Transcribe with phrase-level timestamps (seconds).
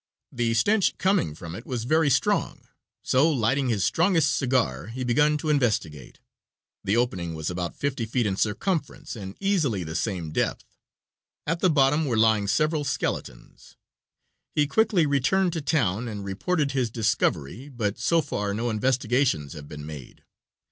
[0.31, 2.67] The stench coming from it was very strong,
[3.03, 6.17] so lighting his strongest cigar, he begun to investigate.
[6.83, 10.65] The opening was about fifty feet in circumference, and easily the same depth.
[11.45, 13.75] At the bottom were lying several skeletons.
[14.55, 19.67] He quickly returned to town and reported his discovery, but so far no investigations have
[19.67, 20.23] been made.